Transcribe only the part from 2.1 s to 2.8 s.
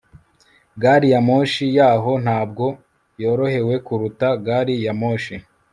ntabwo